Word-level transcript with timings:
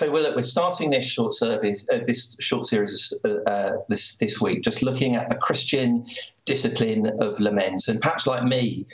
so 0.00 0.10
we're, 0.10 0.34
we're 0.34 0.40
starting 0.40 0.88
this 0.88 1.04
short 1.04 1.34
service, 1.34 1.86
uh, 1.92 1.98
this 2.06 2.34
short 2.40 2.64
series 2.64 3.12
uh, 3.26 3.34
uh, 3.46 3.76
this 3.90 4.16
this 4.16 4.40
week, 4.40 4.62
just 4.62 4.82
looking 4.82 5.14
at 5.14 5.28
the 5.28 5.36
Christian 5.36 6.06
discipline 6.46 7.12
of 7.20 7.38
lament, 7.38 7.86
and 7.86 8.00
perhaps 8.00 8.26
like 8.26 8.42
me, 8.44 8.86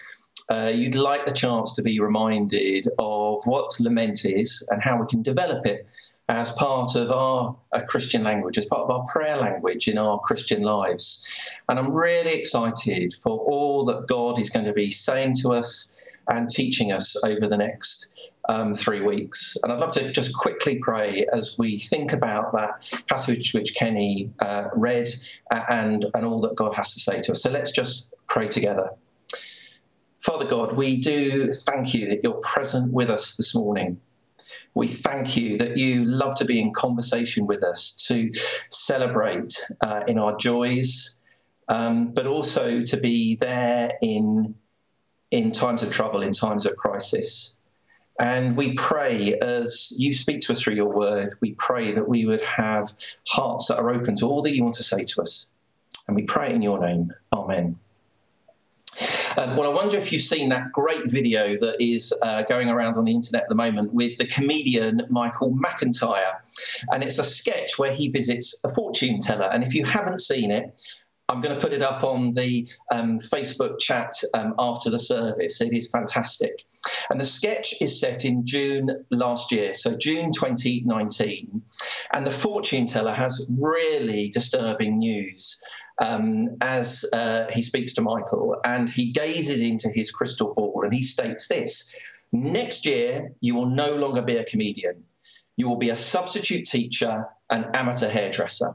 uh, 0.51 0.73
you'd 0.75 0.97
like 0.97 1.25
the 1.25 1.33
chance 1.33 1.75
to 1.75 1.83
be 1.83 2.01
reminded 2.01 2.89
of 2.99 3.41
what 3.45 3.71
lament 3.79 4.25
is 4.25 4.67
and 4.73 4.83
how 4.83 5.01
we 5.01 5.07
can 5.07 5.23
develop 5.23 5.65
it 5.65 5.87
as 6.29 6.51
part 6.55 6.97
of 6.97 7.13
our 7.13 7.57
Christian 7.87 8.25
language, 8.25 8.59
as 8.59 8.65
part 8.65 8.83
of 8.83 8.91
our 8.91 9.07
prayer 9.07 9.37
language 9.37 9.87
in 9.87 9.99
our 9.99 10.19
Christian 10.19 10.63
lives. 10.63 11.09
And 11.69 11.79
I'm 11.79 11.95
really 11.95 12.33
excited 12.33 13.15
for 13.23 13.39
all 13.39 13.85
that 13.85 14.09
God 14.09 14.41
is 14.41 14.51
going 14.51 14.67
to 14.67 14.73
be 14.73 14.91
saying 14.91 15.37
to 15.43 15.53
us 15.53 15.97
and 16.29 16.49
teaching 16.49 16.91
us 16.91 17.17
over 17.25 17.47
the 17.47 17.57
next 17.57 18.31
um, 18.49 18.75
three 18.75 19.01
weeks. 19.01 19.57
And 19.63 19.73
I'd 19.73 19.81
love 19.81 19.93
to 19.93 20.13
just 20.13 20.35
quickly 20.35 20.79
pray 20.79 21.27
as 21.33 21.57
we 21.59 21.79
think 21.79 22.13
about 22.13 22.53
that 22.53 23.03
passage 23.09 23.53
which 23.53 23.75
Kenny 23.75 24.31
uh, 24.41 24.69
read 24.75 25.09
and, 25.51 26.07
and 26.15 26.27
all 26.27 26.41
that 26.41 26.55
God 26.55 26.75
has 26.75 26.95
to 26.95 27.01
say 27.01 27.21
to 27.21 27.33
us. 27.33 27.43
So 27.43 27.51
let's 27.51 27.71
just 27.71 28.09
pray 28.29 28.49
together. 28.49 28.91
Father 30.19 30.47
God, 30.47 30.77
we 30.77 30.97
do 30.97 31.51
thank 31.53 31.95
you 31.95 32.07
that 32.09 32.21
you're 32.23 32.41
present 32.43 32.93
with 32.93 33.11
us 33.11 33.37
this 33.37 33.55
morning. 33.55 34.01
We 34.75 34.87
thank 34.87 35.37
you 35.37 35.57
that 35.59 35.77
you 35.77 36.05
love 36.05 36.35
to 36.37 36.45
be 36.45 36.61
in 36.61 36.73
conversation 36.73 37.47
with 37.47 37.65
us, 37.65 37.93
to 38.09 38.31
celebrate 38.71 39.53
uh, 39.81 40.05
in 40.07 40.19
our 40.19 40.37
joys, 40.37 41.21
um, 41.69 42.13
but 42.13 42.27
also 42.27 42.81
to 42.81 42.97
be 42.97 43.37
there 43.37 43.93
in, 44.03 44.55
in 45.31 45.53
times 45.53 45.83
of 45.83 45.91
trouble, 45.91 46.23
in 46.23 46.33
times 46.33 46.67
of 46.67 46.77
crisis. 46.77 47.56
And 48.19 48.57
we 48.57 48.73
pray 48.75 49.35
as 49.41 49.93
you 49.99 50.13
speak 50.13 50.41
to 50.41 50.53
us 50.53 50.63
through 50.63 50.75
your 50.75 50.93
word, 50.93 51.35
we 51.41 51.53
pray 51.53 51.93
that 51.93 52.09
we 52.09 52.25
would 52.25 52.41
have 52.43 52.89
hearts 53.29 53.69
that 53.69 53.79
are 53.79 53.91
open 53.91 54.17
to 54.17 54.27
all 54.27 54.43
that 54.43 54.55
you 54.55 54.63
want 54.63 54.75
to 54.77 54.83
say 54.83 55.05
to 55.05 55.23
us. 55.23 55.53
And 56.09 56.17
we 56.17 56.23
pray 56.23 56.53
in 56.53 56.63
your 56.63 56.79
name. 56.79 57.13
Amen. 57.33 57.79
Well, 59.37 59.71
I 59.71 59.75
wonder 59.75 59.99
if 59.99 60.13
you've 60.13 60.23
seen 60.23 60.49
that 60.49 60.73
great 60.73 61.11
video 61.11 61.59
that 61.59 61.77
is 61.79 62.15
uh, 62.23 62.43
going 62.43 62.71
around 62.71 62.97
on 62.97 63.05
the 63.05 63.13
internet 63.13 63.43
at 63.43 63.49
the 63.51 63.55
moment 63.55 63.93
with 63.93 64.17
the 64.17 64.27
comedian 64.27 65.03
Michael 65.11 65.53
McIntyre. 65.53 66.33
And 66.91 67.03
it's 67.03 67.19
a 67.19 67.25
sketch 67.25 67.79
where 67.79 67.93
he 67.93 68.09
visits 68.09 68.59
a 68.65 68.71
fortune 68.71 69.19
teller. 69.19 69.51
And 69.53 69.63
if 69.63 69.75
you 69.75 69.85
haven't 69.85 70.21
seen 70.21 70.51
it, 70.51 70.81
I'm 71.37 71.43
going 71.43 71.55
to 71.55 71.61
put 71.61 71.75
it 71.75 71.83
up 71.83 72.03
on 72.03 72.31
the 72.31 72.67
um, 72.91 73.19
Facebook 73.19 73.79
chat 73.79 74.11
um, 74.33 74.55
after 74.59 74.89
the 74.89 74.99
service. 74.99 75.61
It 75.61 75.75
is 75.75 75.91
fantastic. 75.91 76.65
And 77.11 77.21
the 77.21 77.27
sketch 77.27 77.75
is 77.83 78.01
set 78.01 78.25
in 78.25 78.47
June 78.47 79.05
last 79.11 79.53
year, 79.53 79.75
so 79.75 79.95
June 79.99 80.33
2019. 80.33 81.61
And 82.15 82.27
the 82.27 82.31
fortune 82.31 82.87
teller 82.87 83.13
has 83.13 83.47
really 83.51 84.31
disturbing 84.31 84.97
news 84.97 85.63
um, 86.01 86.49
as 86.63 87.05
uh, 87.13 87.51
he 87.53 87.61
speaks 87.61 87.93
to 87.95 88.01
Michael. 88.01 88.57
And 88.65 88.89
he 88.89 89.13
gazes 89.13 89.61
into 89.61 89.91
his 89.91 90.11
crystal 90.11 90.55
ball 90.55 90.81
and 90.85 90.95
he 90.95 91.03
states 91.03 91.49
this 91.49 91.95
Next 92.33 92.87
year, 92.87 93.31
you 93.43 93.55
will 93.55 93.69
no 93.69 93.95
longer 93.95 94.23
be 94.23 94.39
a 94.39 94.45
comedian. 94.45 95.05
You 95.59 95.69
will 95.69 95.77
be 95.77 95.91
a 95.91 95.97
substitute 95.97 96.65
teacher, 96.65 97.27
an 97.51 97.67
amateur 97.75 98.09
hairdresser. 98.09 98.75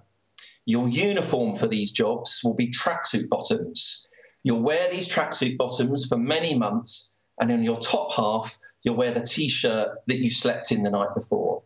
Your 0.71 0.87
uniform 0.87 1.57
for 1.57 1.67
these 1.67 1.91
jobs 1.91 2.39
will 2.45 2.53
be 2.53 2.71
tracksuit 2.71 3.27
bottoms. 3.27 4.07
You'll 4.43 4.61
wear 4.61 4.89
these 4.89 5.13
tracksuit 5.13 5.57
bottoms 5.57 6.05
for 6.05 6.17
many 6.17 6.55
months, 6.55 7.17
and 7.41 7.51
in 7.51 7.61
your 7.61 7.75
top 7.75 8.13
half, 8.13 8.57
you'll 8.81 8.95
wear 8.95 9.11
the 9.11 9.19
t 9.19 9.49
shirt 9.49 9.89
that 10.07 10.19
you 10.19 10.29
slept 10.29 10.71
in 10.71 10.83
the 10.83 10.89
night 10.89 11.13
before. 11.13 11.61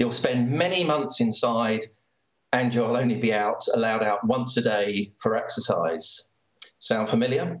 You'll 0.00 0.10
spend 0.10 0.50
many 0.50 0.82
months 0.82 1.20
inside, 1.20 1.84
and 2.52 2.74
you'll 2.74 2.96
only 2.96 3.14
be 3.14 3.32
out, 3.32 3.62
allowed 3.72 4.02
out 4.02 4.26
once 4.26 4.56
a 4.56 4.62
day 4.62 5.12
for 5.18 5.36
exercise. 5.36 6.32
Sound 6.80 7.08
familiar? 7.08 7.60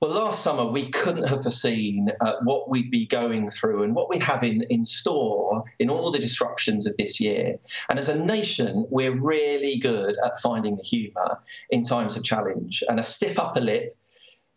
Well, 0.00 0.12
last 0.12 0.42
summer 0.42 0.64
we 0.64 0.88
couldn't 0.88 1.28
have 1.28 1.42
foreseen 1.42 2.10
uh, 2.22 2.36
what 2.42 2.70
we'd 2.70 2.90
be 2.90 3.04
going 3.04 3.50
through 3.50 3.82
and 3.82 3.94
what 3.94 4.08
we'd 4.08 4.22
have 4.22 4.42
in, 4.42 4.62
in 4.70 4.82
store 4.82 5.62
in 5.78 5.90
all 5.90 6.10
the 6.10 6.18
disruptions 6.18 6.86
of 6.86 6.96
this 6.96 7.20
year. 7.20 7.58
And 7.90 7.98
as 7.98 8.08
a 8.08 8.24
nation, 8.24 8.86
we're 8.88 9.12
really 9.12 9.76
good 9.76 10.16
at 10.24 10.38
finding 10.38 10.76
the 10.76 10.82
humour 10.82 11.38
in 11.68 11.82
times 11.82 12.16
of 12.16 12.24
challenge. 12.24 12.82
And 12.88 12.98
a 12.98 13.02
stiff 13.02 13.38
upper 13.38 13.60
lip 13.60 13.94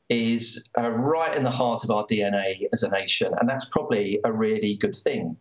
is 0.08 0.70
uh, 0.78 0.92
right 0.92 1.36
in 1.36 1.44
the 1.44 1.52
heart 1.52 1.84
of 1.84 1.92
our 1.92 2.06
DNA 2.06 2.66
as 2.72 2.84
a 2.84 2.90
nation. 2.90 3.34
And 3.38 3.50
that's 3.50 3.66
probably 3.66 4.22
a 4.24 4.32
really 4.32 4.76
good 4.76 4.96
thing. 4.96 5.36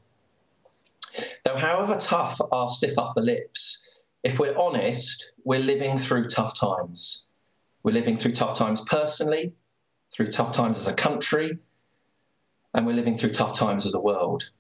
Though, 1.45 1.55
however 1.55 1.97
tough 1.97 2.41
our 2.51 2.69
stiff 2.69 2.99
upper 2.99 3.21
lips, 3.21 4.05
if 4.25 4.41
we're 4.41 4.59
honest, 4.59 5.31
we're 5.45 5.61
living 5.61 5.97
through 5.97 6.27
tough 6.27 6.59
times. 6.59 7.29
We're 7.85 7.93
living 7.93 8.17
through 8.17 8.33
tough 8.33 8.59
times 8.59 8.81
personally, 8.81 9.53
through 10.13 10.27
tough 10.27 10.53
times 10.53 10.79
as 10.79 10.93
a 10.93 10.97
country, 10.97 11.59
and 12.75 12.87
we're 12.87 12.95
living 12.95 13.17
through 13.17 13.31
tough 13.31 13.57
times 13.57 13.87
as 13.87 13.95
a 13.95 14.01
world. 14.01 14.51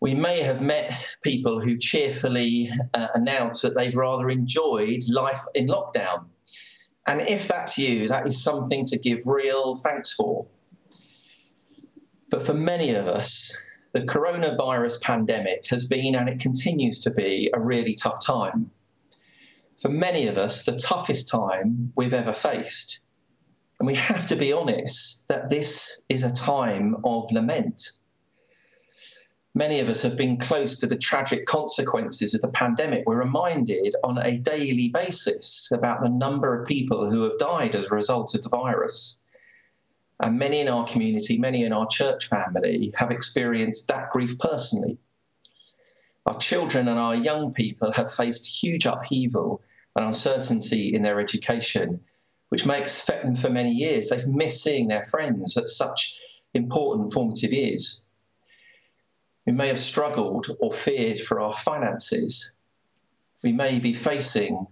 We 0.00 0.14
may 0.14 0.40
have 0.42 0.60
met 0.60 1.16
people 1.22 1.60
who 1.60 1.78
cheerfully 1.78 2.70
uh, 2.94 3.08
announce 3.14 3.62
that 3.62 3.74
they've 3.74 3.96
rather 3.96 4.28
enjoyed 4.28 5.02
life 5.10 5.42
in 5.54 5.68
lockdown. 5.68 6.26
And 7.06 7.20
if 7.20 7.48
that's 7.48 7.78
you, 7.78 8.08
that 8.08 8.26
is 8.26 8.42
something 8.42 8.84
to 8.86 8.98
give 8.98 9.20
real 9.26 9.76
thanks 9.76 10.12
for. 10.12 10.46
But 12.30 12.44
for 12.44 12.54
many 12.54 12.90
of 12.90 13.06
us, 13.06 13.56
the 13.92 14.02
coronavirus 14.02 15.00
pandemic 15.00 15.66
has 15.68 15.86
been 15.86 16.14
and 16.14 16.28
it 16.28 16.40
continues 16.40 16.98
to 17.00 17.10
be 17.10 17.50
a 17.54 17.60
really 17.60 17.94
tough 17.94 18.24
time. 18.24 18.70
For 19.80 19.88
many 19.88 20.26
of 20.26 20.36
us, 20.36 20.64
the 20.64 20.76
toughest 20.76 21.28
time 21.28 21.92
we've 21.96 22.12
ever 22.12 22.32
faced. 22.32 23.05
And 23.78 23.86
we 23.86 23.94
have 23.94 24.26
to 24.28 24.36
be 24.36 24.52
honest 24.52 25.28
that 25.28 25.50
this 25.50 26.02
is 26.08 26.22
a 26.22 26.32
time 26.32 26.96
of 27.04 27.30
lament. 27.30 27.90
Many 29.54 29.80
of 29.80 29.88
us 29.88 30.02
have 30.02 30.16
been 30.16 30.36
close 30.36 30.78
to 30.80 30.86
the 30.86 30.98
tragic 30.98 31.46
consequences 31.46 32.34
of 32.34 32.42
the 32.42 32.48
pandemic. 32.48 33.04
We're 33.06 33.18
reminded 33.18 33.94
on 34.04 34.18
a 34.18 34.38
daily 34.38 34.88
basis 34.88 35.70
about 35.72 36.02
the 36.02 36.10
number 36.10 36.58
of 36.58 36.66
people 36.66 37.10
who 37.10 37.22
have 37.22 37.38
died 37.38 37.74
as 37.74 37.90
a 37.90 37.94
result 37.94 38.34
of 38.34 38.42
the 38.42 38.50
virus. 38.50 39.20
And 40.20 40.38
many 40.38 40.60
in 40.60 40.68
our 40.68 40.86
community, 40.86 41.38
many 41.38 41.64
in 41.64 41.72
our 41.72 41.86
church 41.86 42.28
family 42.28 42.92
have 42.96 43.10
experienced 43.10 43.88
that 43.88 44.10
grief 44.10 44.38
personally. 44.38 44.98
Our 46.24 46.38
children 46.38 46.88
and 46.88 46.98
our 46.98 47.14
young 47.14 47.52
people 47.52 47.92
have 47.92 48.12
faced 48.12 48.62
huge 48.62 48.86
upheaval 48.86 49.62
and 49.94 50.06
uncertainty 50.06 50.94
in 50.94 51.02
their 51.02 51.20
education 51.20 52.00
which 52.48 52.66
makes 52.66 53.04
them 53.04 53.34
for 53.34 53.50
many 53.50 53.72
years. 53.72 54.08
They've 54.08 54.26
missed 54.26 54.62
seeing 54.62 54.88
their 54.88 55.04
friends 55.06 55.56
at 55.56 55.68
such 55.68 56.14
important 56.54 57.12
formative 57.12 57.52
years. 57.52 58.04
We 59.46 59.52
may 59.52 59.68
have 59.68 59.78
struggled 59.78 60.46
or 60.60 60.72
feared 60.72 61.20
for 61.20 61.40
our 61.40 61.52
finances. 61.52 62.52
We 63.44 63.52
may 63.52 63.78
be 63.78 63.92
facing 63.92 64.66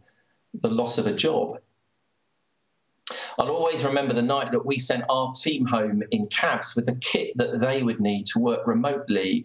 the 0.54 0.70
loss 0.70 0.98
of 0.98 1.06
a 1.06 1.12
job. 1.12 1.58
I'll 3.38 3.50
always 3.50 3.84
remember 3.84 4.14
the 4.14 4.22
night 4.22 4.52
that 4.52 4.64
we 4.64 4.78
sent 4.78 5.04
our 5.08 5.32
team 5.32 5.66
home 5.66 6.02
in 6.10 6.26
cabs 6.28 6.74
with 6.74 6.86
the 6.86 6.96
kit 6.96 7.32
that 7.36 7.60
they 7.60 7.82
would 7.82 8.00
need 8.00 8.26
to 8.26 8.38
work 8.38 8.66
remotely 8.66 9.44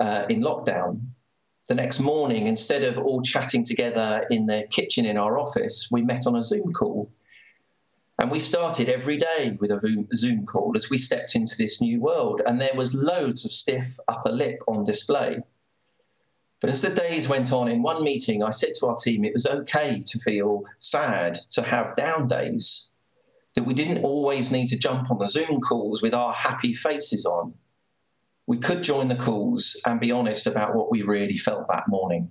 uh, 0.00 0.26
in 0.28 0.40
lockdown. 0.40 1.00
The 1.68 1.74
next 1.74 1.98
morning, 1.98 2.46
instead 2.46 2.84
of 2.84 2.96
all 2.98 3.22
chatting 3.22 3.64
together 3.64 4.24
in 4.30 4.46
the 4.46 4.66
kitchen 4.70 5.04
in 5.04 5.18
our 5.18 5.38
office, 5.38 5.88
we 5.90 6.02
met 6.02 6.26
on 6.26 6.36
a 6.36 6.42
Zoom 6.42 6.72
call 6.72 7.10
and 8.18 8.30
we 8.30 8.38
started 8.38 8.88
every 8.88 9.18
day 9.18 9.56
with 9.60 9.70
a 9.70 10.06
Zoom 10.14 10.46
call 10.46 10.72
as 10.74 10.88
we 10.88 10.96
stepped 10.96 11.34
into 11.34 11.54
this 11.58 11.82
new 11.82 12.00
world. 12.00 12.40
And 12.46 12.60
there 12.60 12.74
was 12.74 12.94
loads 12.94 13.44
of 13.44 13.52
stiff 13.52 13.98
upper 14.08 14.30
lip 14.30 14.58
on 14.66 14.84
display. 14.84 15.40
But 16.60 16.70
as 16.70 16.80
the 16.80 16.88
days 16.88 17.28
went 17.28 17.52
on, 17.52 17.68
in 17.68 17.82
one 17.82 18.02
meeting, 18.02 18.42
I 18.42 18.50
said 18.50 18.72
to 18.78 18.86
our 18.86 18.96
team 18.96 19.24
it 19.24 19.34
was 19.34 19.46
okay 19.46 20.02
to 20.06 20.18
feel 20.18 20.64
sad, 20.78 21.38
to 21.50 21.62
have 21.62 21.94
down 21.94 22.26
days, 22.26 22.90
that 23.54 23.66
we 23.66 23.74
didn't 23.74 24.02
always 24.02 24.50
need 24.50 24.68
to 24.68 24.78
jump 24.78 25.10
on 25.10 25.18
the 25.18 25.26
Zoom 25.26 25.60
calls 25.60 26.00
with 26.00 26.14
our 26.14 26.32
happy 26.32 26.72
faces 26.72 27.26
on. 27.26 27.52
We 28.46 28.56
could 28.56 28.82
join 28.82 29.08
the 29.08 29.16
calls 29.16 29.78
and 29.84 30.00
be 30.00 30.12
honest 30.12 30.46
about 30.46 30.74
what 30.74 30.90
we 30.90 31.02
really 31.02 31.36
felt 31.36 31.68
that 31.68 31.88
morning. 31.88 32.30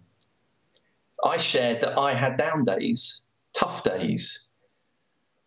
I 1.24 1.38
shared 1.38 1.82
that 1.82 1.98
I 1.98 2.14
had 2.14 2.38
down 2.38 2.64
days, 2.64 3.22
tough 3.54 3.84
days, 3.84 4.45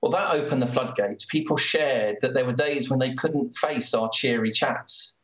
well, 0.00 0.12
that 0.12 0.32
opened 0.32 0.62
the 0.62 0.66
floodgates. 0.66 1.24
People 1.24 1.56
shared 1.56 2.18
that 2.20 2.34
there 2.34 2.44
were 2.44 2.52
days 2.52 2.88
when 2.88 3.00
they 3.00 3.14
couldn't 3.14 3.56
face 3.56 3.94
our 3.94 4.08
cheery 4.10 4.52
chats. 4.52 5.18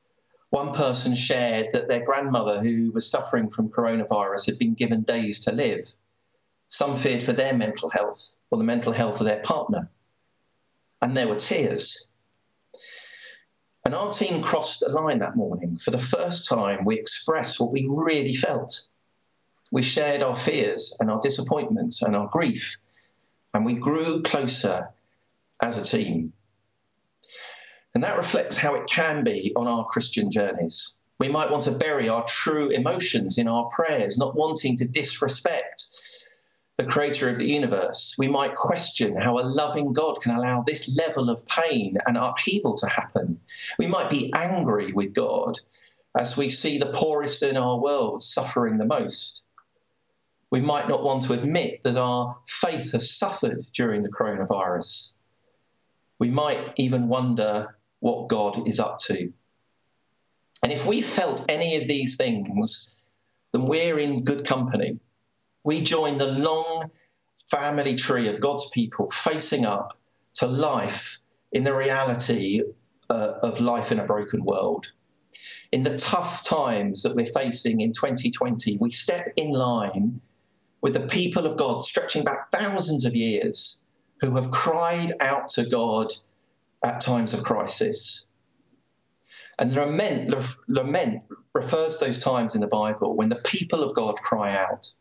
One 0.51 0.73
person 0.73 1.15
shared 1.15 1.69
that 1.73 1.89
their 1.89 2.05
grandmother, 2.05 2.61
who 2.61 2.91
was 2.93 3.09
suffering 3.09 3.51
from 3.51 3.71
coronavirus, 3.71 4.47
had 4.47 4.59
been 4.59 4.75
given 4.75 5.03
days 5.03 5.41
to 5.41 5.53
live. 5.53 5.85
Some 6.69 6.95
feared 6.95 7.23
for 7.23 7.33
their 7.33 7.55
mental 7.55 7.89
health 7.89 8.39
or 8.51 8.59
the 8.59 8.65
mental 8.65 8.93
health 8.93 9.21
of 9.21 9.27
their 9.27 9.41
partner. 9.41 9.91
And 11.03 11.17
there 11.17 11.29
were 11.29 11.37
tears. 11.37 12.09
And 13.85 13.95
our 13.95 14.11
team 14.11 14.43
crossed 14.43 14.83
a 14.83 14.89
line 14.89 15.19
that 15.19 15.37
morning. 15.37 15.77
For 15.77 15.91
the 15.91 15.99
first 15.99 16.49
time, 16.49 16.85
we 16.85 16.99
expressed 16.99 17.61
what 17.61 17.71
we 17.71 17.87
really 17.91 18.35
felt. 18.35 18.87
We 19.71 19.83
shared 19.83 20.23
our 20.23 20.35
fears 20.35 20.97
and 21.01 21.11
our 21.11 21.21
disappointments 21.21 22.03
and 22.03 22.17
our 22.17 22.29
grief, 22.29 22.79
and 23.55 23.65
we 23.65 23.75
grew 23.75 24.21
closer 24.23 24.91
as 25.63 25.79
a 25.79 25.85
team. 25.85 26.33
And 27.95 28.03
that 28.03 28.17
reflects 28.17 28.57
how 28.57 28.75
it 28.75 28.89
can 28.89 29.23
be 29.23 29.53
on 29.55 29.69
our 29.69 29.85
Christian 29.85 30.31
journeys. 30.31 30.99
We 31.21 31.29
might 31.29 31.51
want 31.51 31.63
to 31.63 31.71
bury 31.71 32.09
our 32.09 32.25
true 32.25 32.69
emotions 32.71 33.39
in 33.39 33.47
our 33.47 33.69
prayers, 33.71 34.19
not 34.19 34.35
wanting 34.35 34.77
to 34.79 34.85
disrespect 34.85 35.87
the 36.77 36.85
creator 36.85 37.31
of 37.31 37.39
the 37.39 37.47
universe. 37.47 38.17
We 38.19 38.27
might 38.27 38.57
question 38.57 39.15
how 39.17 39.39
a 39.39 39.47
loving 39.47 39.93
God 39.93 40.21
can 40.21 40.35
allow 40.35 40.63
this 40.63 40.99
level 40.99 41.31
of 41.31 41.47
pain 41.47 41.97
and 42.09 42.17
upheaval 42.17 42.77
to 42.79 42.89
happen. 42.89 43.41
We 43.79 43.87
might 43.87 44.11
be 44.11 44.33
angry 44.35 44.93
with 44.93 45.15
God 45.15 45.61
as 46.19 46.37
we 46.37 46.49
see 46.49 46.79
the 46.79 46.93
poorest 46.93 47.45
in 47.45 47.57
our 47.57 47.79
world 47.79 48.25
suffering 48.25 48.79
the 48.79 48.85
most. 48.85 49.45
We 50.55 50.61
might 50.61 50.89
not 50.89 51.03
want 51.03 51.23
to 51.25 51.33
admit 51.33 51.83
that 51.83 51.97
our 51.97 52.37
faith 52.47 52.93
has 52.93 53.11
suffered 53.11 53.61
during 53.73 54.03
the 54.03 54.09
coronavirus. 54.19 55.15
We 56.21 56.31
might 56.31 56.73
even 56.77 57.09
wonder 57.09 57.77
what 57.99 58.29
God 58.29 58.67
is 58.67 58.79
up 58.79 58.99
to. 59.09 59.33
And 60.63 60.73
if 60.73 60.87
we 60.87 61.01
felt 61.01 61.45
any 61.49 61.77
of 61.77 61.89
these 61.89 62.17
things, 62.17 63.03
then 63.53 63.65
we're 63.67 63.99
in 63.99 64.25
good 64.25 64.47
company 64.47 65.01
we 65.65 65.81
join 65.81 66.19
the 66.19 66.27
long 66.27 66.91
family 67.51 67.95
tree 67.95 68.29
of 68.29 68.39
God's 68.39 68.69
people 68.71 69.11
facing 69.11 69.67
up 69.67 69.99
to 70.35 70.47
life 70.47 71.19
in 71.53 71.65
the 71.65 71.75
reality 71.75 72.63
uh, 73.11 73.33
of 73.43 73.61
life 73.61 73.91
in 73.91 73.99
a 73.99 74.05
broken 74.05 74.45
world. 74.45 74.93
In 75.73 75.83
the 75.83 75.97
tough 75.97 76.45
times 76.45 77.03
that 77.03 77.17
we're 77.17 77.27
facing 77.27 77.81
in 77.81 77.93
2020, 77.93 78.77
we 78.79 78.91
step 78.91 79.29
in 79.37 79.51
line 79.51 80.21
with 80.85 80.93
the 80.93 81.07
people 81.07 81.47
of 81.47 81.57
God 81.57 81.83
stretching 81.83 82.25
back 82.25 82.51
thousands 82.51 83.07
of 83.07 83.17
years 83.17 83.83
who 84.21 84.37
have 84.37 84.51
cried 84.51 85.15
out 85.21 85.49
to 85.49 85.65
God 85.65 86.13
at 86.85 87.01
times 87.01 87.33
of 87.33 87.43
crisis. 87.43 88.29
And 89.59 89.73
lament, 89.73 90.35
lament 90.69 91.23
refers 91.55 91.97
to 91.97 92.05
those 92.05 92.19
times 92.19 92.55
in 92.55 92.61
the 92.61 92.67
Bible 92.67 93.17
when 93.17 93.31
the 93.31 93.41
people 93.47 93.83
of 93.83 93.95
God 93.95 94.17
cry 94.17 94.55
out. 94.55 94.93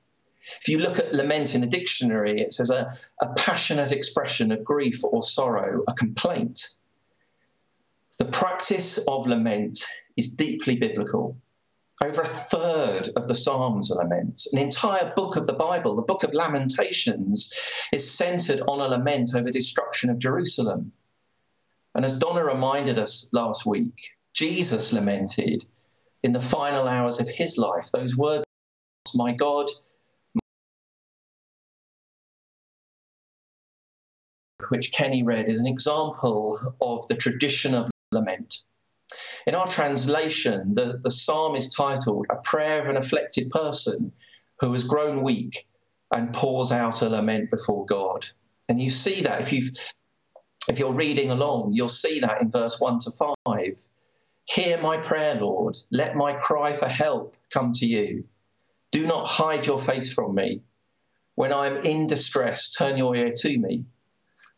If 0.61 0.69
you 0.69 0.79
look 0.79 0.99
at 0.99 1.13
lament 1.13 1.53
in 1.53 1.59
the 1.59 1.67
dictionary, 1.67 2.39
it 2.39 2.53
says 2.53 2.69
a, 2.69 2.89
a 3.21 3.33
passionate 3.33 3.91
expression 3.91 4.53
of 4.53 4.63
grief 4.63 5.03
or 5.03 5.21
sorrow, 5.21 5.83
a 5.89 5.93
complaint. 5.93 6.65
The 8.19 8.31
practice 8.31 8.99
of 8.99 9.27
lament 9.27 9.83
is 10.15 10.33
deeply 10.33 10.77
biblical. 10.77 11.35
Over 12.01 12.21
a 12.21 12.27
third 12.27 13.09
of 13.15 13.27
the 13.27 13.35
Psalms 13.35 13.91
are 13.91 14.03
laments. 14.03 14.51
An 14.51 14.59
entire 14.59 15.13
book 15.15 15.35
of 15.35 15.47
the 15.47 15.53
Bible, 15.53 15.95
the 15.95 16.01
book 16.01 16.23
of 16.23 16.33
Lamentations, 16.33 17.53
is 17.91 18.09
centered 18.09 18.61
on 18.67 18.81
a 18.81 18.87
lament 18.87 19.35
over 19.35 19.49
destruction 19.51 20.09
of 20.09 20.19
Jerusalem. 20.19 20.91
And 21.95 22.03
as 22.03 22.17
Donna 22.17 22.43
reminded 22.43 22.97
us 22.97 23.29
last 23.31 23.65
week, 23.65 24.11
Jesus 24.33 24.91
lamented 24.91 25.65
in 26.23 26.33
the 26.33 26.41
final 26.41 26.87
hours 26.87 27.19
of 27.19 27.29
his 27.29 27.57
life 27.57 27.91
those 27.91 28.17
words, 28.17 28.43
My 29.13 29.31
God, 29.31 29.67
which 34.69 34.91
Kenny 34.91 35.21
read, 35.21 35.49
is 35.49 35.59
an 35.59 35.67
example 35.67 36.59
of 36.81 37.07
the 37.07 37.15
tradition 37.15 37.75
of 37.75 37.91
lament. 38.11 38.63
In 39.45 39.55
our 39.55 39.67
translation, 39.67 40.73
the, 40.73 40.99
the 41.01 41.11
psalm 41.11 41.55
is 41.55 41.73
titled 41.73 42.25
A 42.29 42.35
Prayer 42.43 42.81
of 42.81 42.87
an 42.87 42.97
Afflicted 42.97 43.49
Person 43.49 44.11
Who 44.59 44.71
Has 44.73 44.83
Grown 44.83 45.21
Weak 45.21 45.67
and 46.11 46.33
Pours 46.33 46.71
Out 46.71 47.01
a 47.01 47.09
Lament 47.09 47.51
Before 47.51 47.85
God. 47.85 48.25
And 48.69 48.81
you 48.81 48.89
see 48.89 49.21
that 49.21 49.41
if 49.41 49.51
you've 49.51 49.71
if 50.69 50.79
you're 50.79 50.93
reading 50.93 51.29
along, 51.29 51.73
you'll 51.73 51.89
see 51.89 52.19
that 52.21 52.41
in 52.41 52.49
verse 52.49 52.79
1 52.79 52.99
to 52.99 53.11
5. 53.45 53.87
Hear 54.45 54.81
my 54.81 54.97
prayer, 54.97 55.35
Lord. 55.35 55.77
Let 55.91 56.15
my 56.15 56.33
cry 56.33 56.71
for 56.71 56.87
help 56.87 57.35
come 57.53 57.73
to 57.73 57.85
you. 57.85 58.23
Do 58.91 59.05
not 59.05 59.27
hide 59.27 59.65
your 59.65 59.79
face 59.79 60.13
from 60.13 60.35
me. 60.35 60.61
When 61.35 61.51
I 61.51 61.67
am 61.67 61.77
in 61.77 62.07
distress, 62.07 62.71
turn 62.71 62.97
your 62.97 63.15
ear 63.15 63.31
to 63.35 63.57
me. 63.57 63.85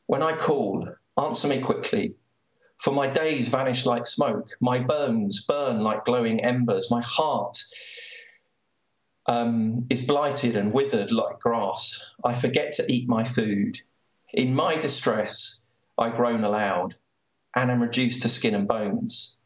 When 0.08 0.22
I 0.22 0.36
call, 0.36 0.88
answer 1.18 1.48
me 1.48 1.60
quickly. 1.60 2.14
For 2.78 2.94
my 2.94 3.08
days 3.08 3.48
vanish 3.48 3.86
like 3.86 4.06
smoke, 4.06 4.50
my 4.60 4.80
bones 4.80 5.46
burn 5.46 5.82
like 5.82 6.06
glowing 6.06 6.42
embers, 6.42 6.92
my 6.92 7.02
heart 7.02 7.58
um, 9.28 9.86
is 9.90 10.06
blighted 10.06 10.56
and 10.56 10.74
withered 10.74 11.12
like 11.12 11.40
grass. 11.40 12.14
I 12.24 12.34
forget 12.34 12.74
to 12.74 12.92
eat 12.92 13.08
my 13.08 13.24
food. 13.24 13.80
In 14.34 14.54
my 14.54 14.76
distress, 14.76 15.66
I 15.98 16.10
groan 16.10 16.44
aloud 16.44 16.96
and 17.56 17.72
am 17.72 17.82
reduced 17.82 18.22
to 18.22 18.30
skin 18.30 18.54
and 18.54 18.68
bones. 18.68 19.40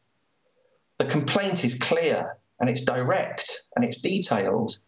The 0.97 1.05
complaint 1.05 1.63
is 1.63 1.75
clear 1.75 2.37
and 2.59 2.69
it's 2.69 2.81
direct 2.81 3.67
and 3.75 3.85
it's 3.85 4.01
detailed. 4.01 4.79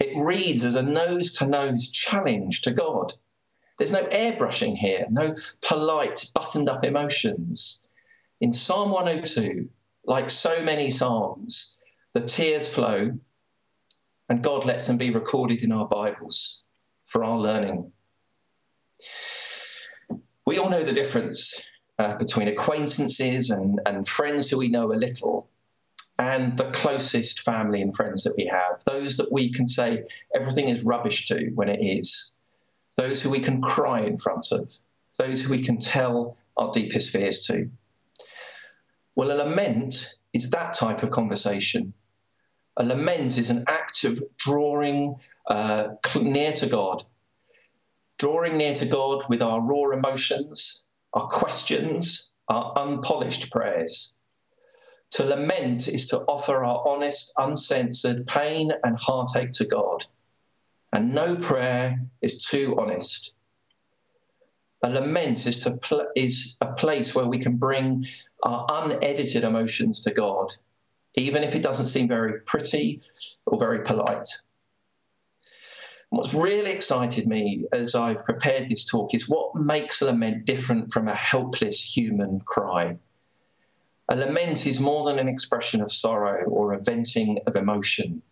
It 0.00 0.16
reads 0.16 0.64
as 0.64 0.76
a 0.76 0.82
nose 0.82 1.32
to 1.32 1.46
nose 1.46 1.88
challenge 1.88 2.62
to 2.62 2.70
God. 2.70 3.12
There's 3.78 3.92
no 3.92 4.04
airbrushing 4.06 4.76
here, 4.76 5.06
no 5.10 5.34
polite, 5.60 6.30
buttoned 6.34 6.68
up 6.68 6.84
emotions. 6.84 7.85
In 8.40 8.52
Psalm 8.52 8.90
102, 8.90 9.68
like 10.04 10.28
so 10.28 10.62
many 10.62 10.90
Psalms, 10.90 11.82
the 12.12 12.20
tears 12.20 12.68
flow 12.68 13.18
and 14.28 14.42
God 14.42 14.64
lets 14.64 14.86
them 14.86 14.98
be 14.98 15.10
recorded 15.10 15.62
in 15.62 15.72
our 15.72 15.86
Bibles 15.86 16.64
for 17.06 17.24
our 17.24 17.38
learning. 17.38 17.90
We 20.46 20.58
all 20.58 20.68
know 20.68 20.82
the 20.82 20.92
difference 20.92 21.68
uh, 21.98 22.16
between 22.16 22.48
acquaintances 22.48 23.50
and, 23.50 23.80
and 23.86 24.06
friends 24.06 24.50
who 24.50 24.58
we 24.58 24.68
know 24.68 24.92
a 24.92 24.94
little 24.94 25.48
and 26.18 26.56
the 26.56 26.70
closest 26.70 27.40
family 27.40 27.82
and 27.82 27.94
friends 27.94 28.22
that 28.24 28.34
we 28.36 28.46
have, 28.46 28.82
those 28.86 29.16
that 29.16 29.30
we 29.30 29.52
can 29.52 29.66
say 29.66 30.04
everything 30.34 30.68
is 30.68 30.82
rubbish 30.82 31.26
to 31.28 31.50
when 31.54 31.68
it 31.68 31.80
is 31.82 32.32
those 32.96 33.22
who 33.22 33.30
we 33.30 33.40
can 33.40 33.60
cry 33.60 34.00
in 34.00 34.16
front 34.16 34.52
of, 34.52 34.72
those 35.18 35.42
who 35.42 35.50
we 35.50 35.62
can 35.62 35.78
tell 35.78 36.36
our 36.56 36.70
deepest 36.72 37.10
fears 37.10 37.46
to. 37.46 37.70
Well, 39.16 39.32
a 39.32 39.36
lament 39.42 40.14
is 40.32 40.50
that 40.50 40.74
type 40.74 41.02
of 41.02 41.10
conversation. 41.10 41.92
A 42.76 42.84
lament 42.84 43.38
is 43.38 43.50
an 43.50 43.64
act 43.66 44.04
of 44.04 44.22
drawing 44.36 45.16
uh, 45.48 45.88
near 46.20 46.52
to 46.52 46.66
God, 46.66 47.02
drawing 48.18 48.56
near 48.56 48.74
to 48.74 48.86
God 48.86 49.24
with 49.28 49.42
our 49.42 49.60
raw 49.60 49.90
emotions, 49.90 50.86
our 51.14 51.26
questions, 51.26 52.32
our 52.48 52.72
unpolished 52.76 53.50
prayers. 53.50 54.14
To 55.12 55.24
lament 55.24 55.88
is 55.88 56.06
to 56.08 56.18
offer 56.28 56.64
our 56.64 56.86
honest, 56.86 57.32
uncensored 57.38 58.26
pain 58.26 58.70
and 58.84 58.98
heartache 58.98 59.52
to 59.52 59.64
God 59.64 60.04
and 60.96 61.12
no 61.12 61.36
prayer 61.36 62.00
is 62.22 62.44
too 62.44 62.74
honest. 62.78 63.34
A 64.82 64.90
lament 64.90 65.46
is, 65.46 65.58
to 65.60 65.76
pl- 65.78 66.10
is 66.14 66.58
a 66.60 66.72
place 66.74 67.14
where 67.14 67.26
we 67.26 67.38
can 67.38 67.56
bring 67.56 68.04
our 68.42 68.66
unedited 68.70 69.42
emotions 69.42 70.00
to 70.00 70.12
God, 70.12 70.52
even 71.14 71.42
if 71.42 71.54
it 71.54 71.62
doesn't 71.62 71.86
seem 71.86 72.06
very 72.06 72.40
pretty 72.42 73.00
or 73.46 73.58
very 73.58 73.82
polite. 73.82 74.28
what's 76.10 76.34
really 76.34 76.70
excited 76.70 77.26
me 77.26 77.64
as 77.72 77.94
I've 77.94 78.24
prepared 78.24 78.68
this 78.68 78.84
talk 78.84 79.14
is 79.14 79.28
what 79.28 79.56
makes 79.56 80.02
a 80.02 80.06
lament 80.06 80.44
different 80.44 80.92
from 80.92 81.08
a 81.08 81.14
helpless 81.14 81.82
human 81.82 82.40
cry. 82.40 82.98
A 84.10 84.16
lament 84.16 84.66
is 84.66 84.78
more 84.78 85.04
than 85.04 85.18
an 85.18 85.28
expression 85.28 85.80
of 85.80 85.90
sorrow 85.90 86.44
or 86.44 86.72
a 86.72 86.82
venting 86.82 87.38
of 87.46 87.56
emotion. 87.56 88.22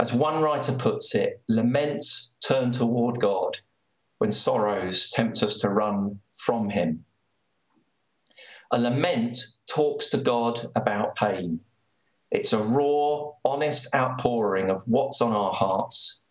As 0.00 0.12
one 0.12 0.42
writer 0.42 0.72
puts 0.72 1.14
it, 1.14 1.40
laments 1.48 2.36
turn 2.40 2.72
toward 2.72 3.20
God 3.20 3.58
when 4.22 4.30
sorrows 4.30 5.10
tempt 5.10 5.42
us 5.42 5.58
to 5.58 5.68
run 5.68 6.16
from 6.32 6.70
Him. 6.70 7.04
A 8.70 8.78
lament 8.78 9.36
talks 9.66 10.10
to 10.10 10.16
God 10.16 10.60
about 10.76 11.16
pain. 11.16 11.58
It's 12.30 12.52
a 12.52 12.62
raw, 12.62 13.32
honest 13.44 13.92
outpouring 13.92 14.70
of 14.70 14.80
what's 14.86 15.20
on 15.20 15.32
our 15.32 15.52
hearts. 15.52 16.22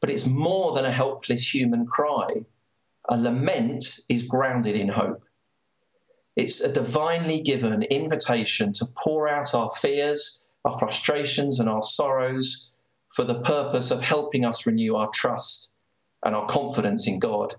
But 0.00 0.10
it's 0.10 0.26
more 0.26 0.74
than 0.74 0.84
a 0.84 0.92
helpless 0.92 1.52
human 1.52 1.86
cry. 1.86 2.28
A 3.08 3.16
lament 3.16 3.98
is 4.08 4.22
grounded 4.22 4.76
in 4.76 4.88
hope. 4.88 5.24
It's 6.36 6.60
a 6.60 6.72
divinely 6.72 7.40
given 7.40 7.82
invitation 7.82 8.72
to 8.74 8.86
pour 9.02 9.26
out 9.26 9.56
our 9.56 9.72
fears 9.72 10.44
our 10.64 10.78
frustrations 10.78 11.58
and 11.58 11.68
our 11.68 11.82
sorrows 11.82 12.74
for 13.08 13.24
the 13.24 13.40
purpose 13.40 13.90
of 13.90 14.00
helping 14.00 14.44
us 14.44 14.66
renew 14.66 14.94
our 14.94 15.10
trust 15.12 15.72
and 16.24 16.34
our 16.34 16.46
confidence 16.46 17.06
in 17.06 17.18
God. 17.18 17.54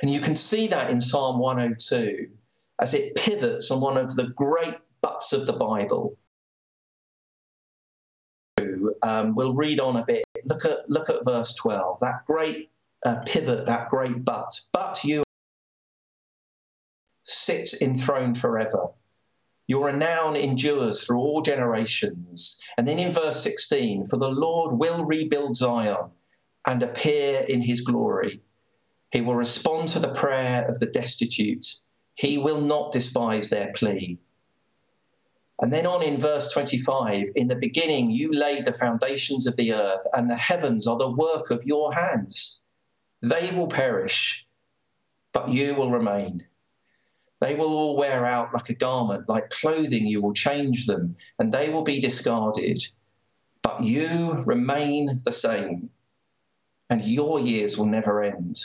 And 0.00 0.10
you 0.10 0.20
can 0.20 0.34
see 0.34 0.66
that 0.68 0.90
in 0.90 1.00
Psalm 1.00 1.38
102 1.38 2.28
as 2.80 2.94
it 2.94 3.14
pivots 3.14 3.70
on 3.70 3.80
one 3.80 3.96
of 3.96 4.16
the 4.16 4.28
great 4.34 4.76
butts 5.00 5.32
of 5.32 5.46
the 5.46 5.52
Bible. 5.52 6.16
Um, 9.02 9.34
we'll 9.34 9.54
read 9.54 9.80
on 9.80 9.96
a 9.96 10.04
bit. 10.04 10.24
Look 10.46 10.64
at 10.64 10.88
look 10.88 11.08
at 11.08 11.24
verse 11.24 11.54
12. 11.54 12.00
That 12.00 12.24
great 12.26 12.70
uh, 13.04 13.16
pivot, 13.26 13.66
that 13.66 13.88
great 13.88 14.24
but. 14.24 14.60
But 14.72 15.02
you 15.04 15.22
sit 17.24 17.80
enthroned 17.80 18.38
forever. 18.38 18.88
Your 19.68 19.86
renown 19.86 20.36
endures 20.36 21.04
through 21.04 21.18
all 21.18 21.40
generations. 21.40 22.60
And 22.76 22.86
then 22.86 22.98
in 22.98 23.12
verse 23.12 23.42
16, 23.42 24.06
for 24.06 24.16
the 24.16 24.28
Lord 24.28 24.78
will 24.78 25.04
rebuild 25.04 25.56
Zion 25.56 26.10
and 26.66 26.82
appear 26.82 27.40
in 27.48 27.62
his 27.62 27.80
glory. 27.80 28.40
He 29.10 29.20
will 29.20 29.34
respond 29.34 29.88
to 29.88 29.98
the 29.98 30.12
prayer 30.12 30.66
of 30.66 30.78
the 30.78 30.86
destitute. 30.86 31.66
He 32.14 32.38
will 32.38 32.60
not 32.60 32.92
despise 32.92 33.50
their 33.50 33.72
plea. 33.72 34.18
And 35.60 35.72
then 35.72 35.86
on 35.86 36.02
in 36.02 36.16
verse 36.16 36.50
25, 36.52 37.26
in 37.36 37.48
the 37.48 37.54
beginning 37.54 38.10
you 38.10 38.32
laid 38.32 38.64
the 38.64 38.72
foundations 38.72 39.46
of 39.46 39.56
the 39.56 39.72
earth, 39.72 40.04
and 40.12 40.28
the 40.28 40.36
heavens 40.36 40.86
are 40.86 40.98
the 40.98 41.10
work 41.10 41.50
of 41.50 41.64
your 41.64 41.94
hands. 41.94 42.62
They 43.22 43.52
will 43.54 43.68
perish, 43.68 44.46
but 45.32 45.50
you 45.50 45.74
will 45.74 45.90
remain. 45.90 46.44
They 47.40 47.54
will 47.54 47.72
all 47.74 47.96
wear 47.96 48.24
out 48.24 48.52
like 48.54 48.70
a 48.70 48.74
garment, 48.74 49.28
like 49.28 49.50
clothing, 49.50 50.06
you 50.06 50.20
will 50.20 50.32
change 50.32 50.86
them, 50.86 51.16
and 51.38 51.52
they 51.52 51.70
will 51.70 51.82
be 51.82 52.00
discarded. 52.00 52.84
But 53.62 53.82
you 53.82 54.42
remain 54.44 55.20
the 55.24 55.32
same, 55.32 55.90
and 56.92 57.00
your 57.00 57.40
years 57.40 57.78
will 57.78 57.86
never 57.86 58.22
end. 58.22 58.60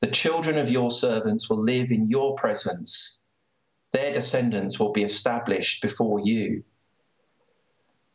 The 0.00 0.08
children 0.08 0.58
of 0.58 0.68
your 0.68 0.90
servants 0.90 1.48
will 1.48 1.62
live 1.62 1.92
in 1.92 2.10
your 2.10 2.34
presence. 2.34 3.24
Their 3.92 4.12
descendants 4.12 4.80
will 4.80 4.90
be 4.90 5.04
established 5.04 5.80
before 5.80 6.18
you. 6.18 6.64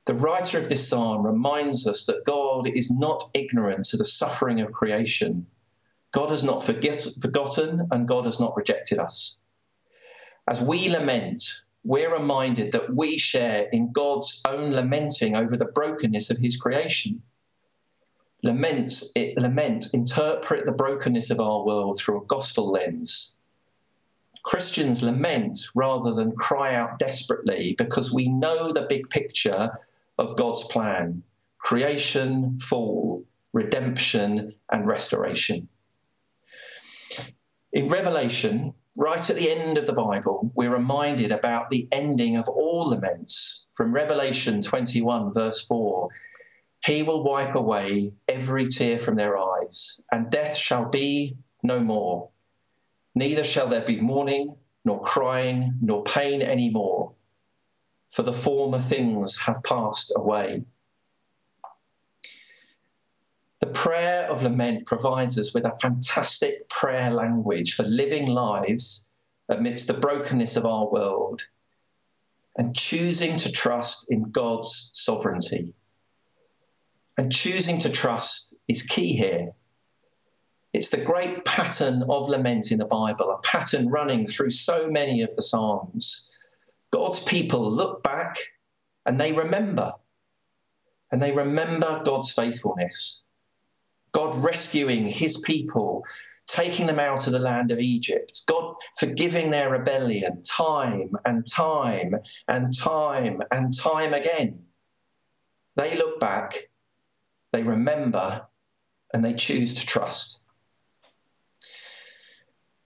The 0.04 0.16
writer 0.16 0.58
of 0.58 0.68
this 0.68 0.86
psalm 0.86 1.26
reminds 1.26 1.88
us 1.88 2.06
that 2.08 2.26
God 2.26 2.68
is 2.68 2.92
not 2.92 3.24
ignorant 3.34 3.86
to 3.86 3.96
the 3.96 4.04
suffering 4.04 4.60
of 4.60 4.74
creation. 4.74 5.48
God 6.12 6.30
has 6.30 6.44
not 6.44 6.62
forget, 6.62 7.08
forgotten 7.22 7.88
and 7.92 8.10
God 8.10 8.26
has 8.26 8.42
not 8.42 8.58
rejected 8.58 9.00
us. 9.00 9.40
As 10.50 10.60
we 10.60 10.90
lament, 10.90 11.42
we're 11.86 12.14
reminded 12.14 12.74
that 12.74 12.94
we 12.94 13.18
share 13.18 13.70
in 13.72 13.94
God's 13.94 14.42
own 14.46 14.72
lamenting 14.72 15.38
over 15.38 15.56
the 15.56 15.72
brokenness 15.74 16.30
of 16.32 16.38
his 16.38 16.58
creation. 16.58 17.24
Lament, 18.46 19.02
it, 19.16 19.36
lament, 19.40 19.88
interpret 19.92 20.68
the 20.68 20.72
brokenness 20.72 21.32
of 21.32 21.40
our 21.40 21.66
world 21.66 21.98
through 21.98 22.22
a 22.22 22.26
gospel 22.28 22.70
lens. 22.70 23.40
Christians 24.44 25.02
lament 25.02 25.58
rather 25.74 26.14
than 26.14 26.32
cry 26.36 26.76
out 26.76 27.00
desperately 27.00 27.74
because 27.80 28.14
we 28.14 28.28
know 28.28 28.72
the 28.72 28.86
big 28.88 29.10
picture 29.10 29.76
of 30.20 30.38
God's 30.38 30.64
plan 30.66 31.24
creation, 31.58 32.60
fall, 32.60 33.26
redemption, 33.52 34.54
and 34.72 34.86
restoration. 34.86 35.68
In 37.74 37.88
Revelation, 37.88 38.76
right 38.96 39.28
at 39.28 39.38
the 39.38 39.50
end 39.50 39.80
of 39.80 39.88
the 39.88 39.94
Bible, 39.94 40.52
we're 40.54 40.72
reminded 40.72 41.32
about 41.32 41.72
the 41.72 41.88
ending 41.92 42.38
of 42.38 42.48
all 42.48 42.90
laments. 42.90 43.66
From 43.74 43.92
Revelation 43.92 44.62
21, 44.62 45.34
verse 45.34 45.66
4 45.66 46.10
He 46.86 47.02
will 47.02 47.24
wipe 47.24 47.56
away 47.56 48.14
every 48.28 48.68
tear 48.68 49.00
from 49.00 49.16
their 49.16 49.36
eyes, 49.40 50.02
and 50.12 50.30
death 50.30 50.56
shall 50.56 50.88
be 50.88 51.36
no 51.64 51.80
more. 51.80 52.30
Neither 53.16 53.44
shall 53.44 53.68
there 53.68 53.82
be 53.82 54.00
mourning, 54.00 54.56
nor 54.84 55.02
crying, 55.02 55.80
nor 55.82 56.04
pain 56.04 56.44
any 56.44 56.70
more, 56.70 57.12
for 58.12 58.22
the 58.22 58.34
former 58.34 58.80
things 58.80 59.36
have 59.38 59.64
passed 59.64 60.14
away. 60.16 60.64
The 63.62 63.68
prayer 63.68 64.30
of 64.30 64.44
lament 64.44 64.86
provides 64.86 65.40
us 65.40 65.56
with 65.56 65.66
a 65.66 65.76
fantastic 65.82 66.70
prayer 66.70 67.10
language 67.10 67.74
for 67.74 67.82
living 67.82 68.28
lives 68.28 69.10
amidst 69.50 69.88
the 69.88 69.96
brokenness 69.96 70.56
of 70.56 70.68
our 70.68 70.88
world 70.88 71.48
and 72.58 72.76
choosing 72.76 73.38
to 73.38 73.52
trust 73.52 74.06
in 74.12 74.30
God's 74.30 74.92
sovereignty. 74.94 75.74
And 77.18 77.32
choosing 77.32 77.78
to 77.80 77.90
trust 77.90 78.54
is 78.68 78.82
key 78.84 79.16
here. 79.16 79.54
It's 80.74 80.90
the 80.90 81.04
great 81.04 81.46
pattern 81.46 82.04
of 82.10 82.28
lament 82.28 82.72
in 82.72 82.80
the 82.80 82.86
Bible, 82.86 83.32
a 83.32 83.38
pattern 83.48 83.88
running 83.88 84.26
through 84.26 84.50
so 84.50 84.90
many 84.90 85.22
of 85.22 85.34
the 85.36 85.42
Psalms. 85.42 86.32
God's 86.92 87.24
people 87.24 87.72
look 87.72 88.04
back 88.04 88.38
and 89.06 89.20
they 89.20 89.32
remember. 89.32 89.94
And 91.12 91.22
they 91.22 91.32
remember 91.32 92.02
God's 92.04 92.32
faithfulness. 92.32 93.24
God 94.12 94.36
rescuing 94.44 95.08
his 95.08 95.38
people, 95.40 96.04
taking 96.48 96.88
them 96.88 97.00
out 97.00 97.28
of 97.28 97.34
the 97.34 97.40
land 97.40 97.72
of 97.72 97.80
Egypt, 97.80 98.42
God 98.48 98.76
forgiving 98.98 99.50
their 99.50 99.70
rebellion 99.70 100.42
time 100.42 101.12
and 101.26 101.48
time 101.48 102.16
and 102.48 102.78
time 102.78 103.42
and 103.52 103.74
time 103.78 104.14
again. 104.14 104.62
They 105.76 105.98
look 105.98 106.20
back, 106.20 106.70
they 107.56 107.64
remember, 107.64 108.46
and 109.14 109.24
they 109.24 109.34
choose 109.34 109.76
to 109.76 109.86
trust. 109.86 110.42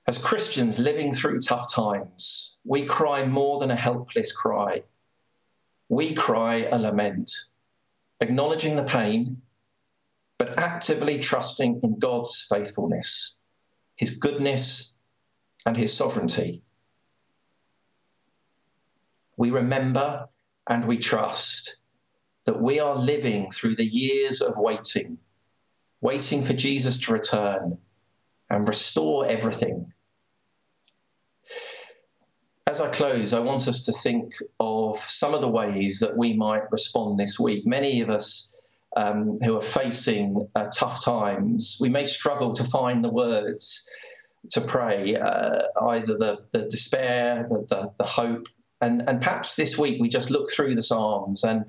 As 0.06 0.20
Christians 0.20 0.78
living 0.78 1.12
through 1.12 1.40
tough 1.40 1.74
times, 1.74 2.60
we 2.64 2.86
cry 2.86 3.26
more 3.26 3.60
than 3.60 3.72
a 3.72 3.76
helpless 3.76 4.32
cry. 4.32 4.84
We 5.88 6.14
cry 6.14 6.68
a 6.72 6.78
lament, 6.78 7.32
acknowledging 8.22 8.76
the 8.76 8.84
pain 8.84 9.42
but 10.38 10.60
actively 10.60 11.18
trusting 11.18 11.80
in 11.82 11.98
God's 11.98 12.46
faithfulness, 12.48 13.40
his 13.96 14.18
goodness, 14.18 14.96
and 15.66 15.76
his 15.76 15.92
sovereignty. 15.92 16.62
We 19.36 19.50
remember 19.50 20.30
and 20.68 20.86
we 20.86 21.00
trust 21.00 21.78
that 22.46 22.62
we 22.62 22.80
are 22.80 22.96
living 22.96 23.50
through 23.52 23.76
the 23.76 23.86
years 23.86 24.42
of 24.42 24.58
waiting, 24.58 25.18
waiting 26.02 26.42
for 26.44 26.54
Jesus 26.54 27.00
to 27.00 27.14
return 27.14 27.78
and 28.50 28.68
restore 28.68 29.26
everything. 29.28 29.92
As 32.68 32.80
I 32.80 32.90
close, 32.90 33.34
I 33.34 33.40
want 33.40 33.68
us 33.68 33.86
to 33.86 33.92
think 33.92 34.34
of 34.60 34.96
some 34.98 35.34
of 35.34 35.42
the 35.42 35.50
ways 35.50 36.00
that 36.00 36.16
we 36.16 36.34
might 36.34 36.72
respond 36.72 37.18
this 37.18 37.40
week. 37.40 37.66
Many 37.66 38.02
of 38.02 38.10
us 38.10 38.70
um, 38.96 39.40
who 39.44 39.58
are 39.58 39.62
facing 39.62 40.48
uh, 40.56 40.68
tough 40.74 41.04
times, 41.04 41.78
we 41.82 41.90
may 41.90 42.06
struggle 42.06 42.54
to 42.54 42.64
find 42.64 43.04
the 43.04 43.10
words 43.10 43.90
to 44.52 44.62
pray, 44.62 45.16
uh, 45.16 45.62
either 45.90 46.18
the, 46.18 46.40
the 46.52 46.68
despair, 46.70 47.48
the, 47.50 47.66
the, 47.70 47.92
the, 47.98 48.04
hope. 48.04 48.48
And, 48.82 49.08
and 49.08 49.22
perhaps 49.22 49.56
this 49.56 49.78
week 49.78 50.00
we 50.00 50.10
just 50.10 50.32
look 50.32 50.52
through 50.52 50.76
the 50.76 50.84
Psalms 50.84 51.44
and 51.44 51.66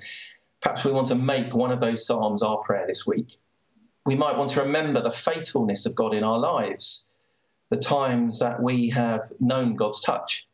perhaps 0.61 0.85
we 0.85 0.93
want 0.93 1.07
to 1.09 1.15
make 1.15 1.55
one 1.55 1.73
of 1.73 1.81
those 1.81 2.07
Psalms 2.07 2.43
our 2.43 2.59
prayer 2.59 2.87
this 2.87 3.07
week. 3.07 3.39
We 4.07 4.15
might 4.15 4.37
want 4.37 4.51
to 4.51 4.63
remember 4.63 5.01
the 5.01 5.11
faithfulness 5.11 5.87
of 5.87 5.95
God 5.95 6.15
in 6.15 6.25
our 6.25 6.39
lives, 6.39 7.15
the 7.69 7.77
times 7.77 8.39
that 8.41 8.63
we 8.63 8.89
have 8.91 9.23
known 9.41 9.77
God's 9.77 10.01
touch. 10.01 10.47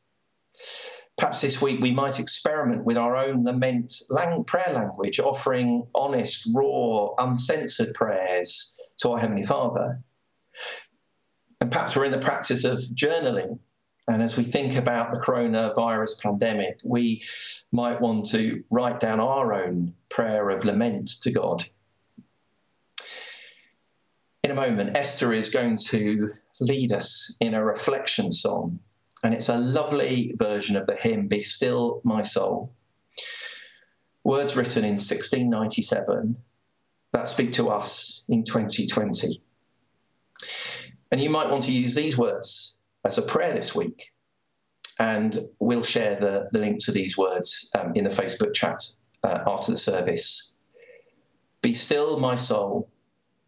Perhaps 1.16 1.40
this 1.40 1.62
week 1.62 1.80
we 1.80 1.92
might 1.92 2.20
experiment 2.20 2.84
with 2.84 2.98
our 2.98 3.16
own 3.16 3.42
lament 3.44 3.94
lang- 4.10 4.44
prayer 4.44 4.72
language, 4.74 5.18
offering 5.18 5.86
honest, 5.94 6.48
raw, 6.54 7.08
uncensored 7.18 7.94
prayers 7.94 8.92
to 8.98 9.10
our 9.10 9.18
Heavenly 9.18 9.42
Father. 9.42 9.98
And 11.60 11.70
perhaps 11.70 11.96
we're 11.96 12.04
in 12.04 12.12
the 12.12 12.18
practice 12.18 12.64
of 12.64 12.80
journaling. 12.94 13.58
And 14.08 14.22
as 14.22 14.36
we 14.36 14.44
think 14.44 14.76
about 14.76 15.10
the 15.10 15.18
coronavirus 15.18 16.20
pandemic, 16.20 16.78
we 16.84 17.22
might 17.72 18.00
want 18.00 18.24
to 18.30 18.62
write 18.70 19.00
down 19.00 19.18
our 19.18 19.52
own 19.52 19.94
prayer 20.08 20.48
of 20.48 20.64
lament 20.64 21.10
to 21.22 21.32
God. 21.32 21.64
In 24.44 24.52
a 24.52 24.54
moment, 24.54 24.96
Esther 24.96 25.32
is 25.32 25.50
going 25.50 25.76
to 25.88 26.30
lead 26.60 26.92
us 26.92 27.36
in 27.40 27.54
a 27.54 27.64
reflection 27.64 28.30
song 28.30 28.78
and 29.24 29.34
it's 29.34 29.48
a 29.48 29.58
lovely 29.58 30.34
version 30.36 30.76
of 30.76 30.86
the 30.86 30.94
hymn, 30.94 31.26
Be 31.26 31.42
Still 31.42 32.00
My 32.04 32.22
Soul. 32.22 32.72
Words 34.22 34.54
written 34.56 34.84
in 34.84 34.92
1697 34.92 36.36
that 37.12 37.28
speak 37.28 37.52
to 37.54 37.70
us 37.70 38.24
in 38.28 38.44
2020. 38.44 39.42
And 41.10 41.20
you 41.20 41.30
might 41.30 41.50
want 41.50 41.62
to 41.62 41.72
use 41.72 41.94
these 41.96 42.16
words 42.16 42.78
as 43.06 43.18
a 43.18 43.22
prayer 43.22 43.52
this 43.52 43.74
week. 43.74 44.12
And 44.98 45.38
we'll 45.60 45.82
share 45.82 46.16
the, 46.16 46.48
the 46.50 46.58
link 46.58 46.84
to 46.84 46.92
these 46.92 47.16
words 47.16 47.70
um, 47.78 47.92
in 47.94 48.02
the 48.02 48.10
Facebook 48.10 48.52
chat 48.52 48.82
uh, 49.22 49.38
after 49.46 49.70
the 49.70 49.78
service. 49.78 50.54
Be 51.62 51.72
still, 51.72 52.18
my 52.18 52.34
soul. 52.34 52.90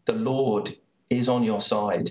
The 0.04 0.12
Lord 0.12 0.76
is 1.10 1.28
on 1.28 1.42
your 1.42 1.60
side. 1.60 2.10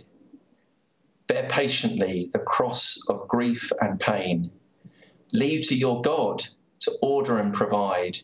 Bear 1.27 1.47
patiently 1.49 2.27
the 2.33 2.39
cross 2.39 2.97
of 3.09 3.27
grief 3.27 3.71
and 3.81 3.99
pain. 3.99 4.51
Leave 5.31 5.67
to 5.69 5.77
your 5.77 6.01
God 6.01 6.43
to 6.79 6.91
order 7.01 7.37
and 7.37 7.53
provide. 7.53 8.17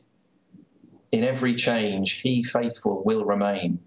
In 1.11 1.23
every 1.23 1.55
change, 1.55 2.21
he 2.21 2.43
faithful 2.43 3.03
will 3.05 3.23
remain. 3.23 3.79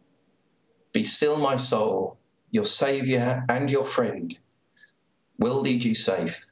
Be 0.93 1.03
still, 1.05 1.37
my 1.37 1.57
soul, 1.57 2.19
your 2.51 2.65
Saviour 2.65 3.43
and 3.51 3.71
your 3.71 3.85
friend 3.85 4.39
will 5.39 5.61
lead 5.61 5.85
you 5.85 5.95
safe 5.95 6.51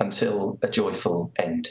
until 0.00 0.58
a 0.62 0.68
joyful 0.68 1.32
end. 1.38 1.70